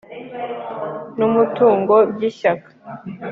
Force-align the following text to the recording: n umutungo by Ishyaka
n 1.17 1.19
umutungo 1.29 1.95
by 2.13 2.21
Ishyaka 2.29 2.69